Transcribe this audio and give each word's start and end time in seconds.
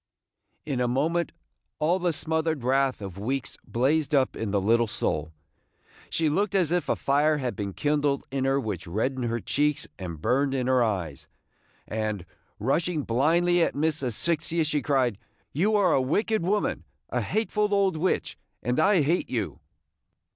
In 0.65 0.81
a 0.81 0.87
moment 0.87 1.31
all 1.77 1.99
the 1.99 2.11
smothered 2.11 2.63
wrath 2.63 3.03
of 3.03 3.19
weeks 3.19 3.55
blazed 3.67 4.15
up 4.15 4.35
in 4.35 4.49
the 4.49 4.59
little 4.59 4.87
soul. 4.87 5.31
She 6.09 6.27
looked 6.27 6.55
as 6.55 6.71
if 6.71 6.89
a 6.89 6.95
fire 6.95 7.37
had 7.37 7.55
been 7.55 7.73
kindled 7.73 8.23
in 8.31 8.45
her 8.45 8.59
which 8.59 8.87
reddened 8.87 9.25
her 9.25 9.39
cheeks 9.39 9.87
and 9.99 10.19
burned 10.19 10.55
in 10.55 10.65
her 10.65 10.83
eyes; 10.83 11.27
and, 11.87 12.25
rushing 12.57 13.03
blindly 13.03 13.61
at 13.61 13.75
Miss 13.75 14.01
Asphyxia, 14.01 14.63
she 14.63 14.81
cried, 14.81 15.19
"You 15.53 15.75
are 15.75 15.93
a 15.93 16.01
wicked 16.01 16.41
woman, 16.41 16.83
a 17.11 17.21
hateful 17.21 17.71
old 17.71 17.95
witch, 17.95 18.39
and 18.63 18.79
I 18.79 19.01
hate 19.03 19.29
you!" 19.29 19.59